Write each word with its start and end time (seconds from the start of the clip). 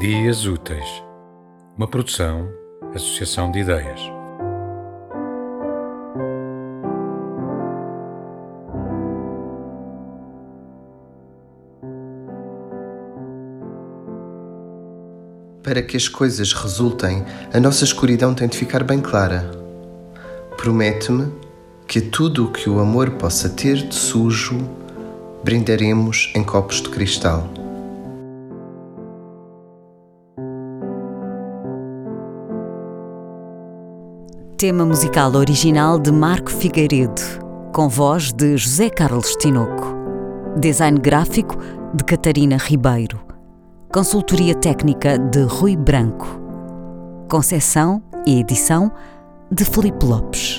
Dias 0.00 0.46
Úteis, 0.46 1.04
uma 1.76 1.86
produção, 1.86 2.48
associação 2.94 3.50
de 3.50 3.58
ideias. 3.58 4.00
Para 15.62 15.82
que 15.82 15.98
as 15.98 16.08
coisas 16.08 16.54
resultem, 16.54 17.22
a 17.52 17.60
nossa 17.60 17.84
escuridão 17.84 18.32
tem 18.32 18.48
de 18.48 18.56
ficar 18.56 18.82
bem 18.82 19.02
clara. 19.02 19.50
Promete-me 20.56 21.30
que 21.86 22.00
tudo 22.00 22.46
o 22.46 22.50
que 22.50 22.70
o 22.70 22.80
amor 22.80 23.10
possa 23.10 23.50
ter 23.50 23.76
de 23.76 23.94
sujo, 23.94 24.56
brindaremos 25.44 26.32
em 26.34 26.42
copos 26.42 26.80
de 26.80 26.88
cristal. 26.88 27.59
Tema 34.60 34.84
musical 34.84 35.34
original 35.36 35.98
de 35.98 36.12
Marco 36.12 36.50
Figueiredo, 36.50 37.22
com 37.72 37.88
voz 37.88 38.30
de 38.30 38.58
José 38.58 38.90
Carlos 38.90 39.34
Tinoco. 39.36 39.96
Design 40.58 41.00
gráfico 41.00 41.56
de 41.94 42.04
Catarina 42.04 42.58
Ribeiro. 42.58 43.24
Consultoria 43.90 44.54
técnica 44.54 45.18
de 45.18 45.44
Rui 45.44 45.78
Branco. 45.78 46.26
Concessão 47.26 48.02
e 48.26 48.38
edição 48.38 48.92
de 49.50 49.64
Felipe 49.64 50.04
Lopes. 50.04 50.49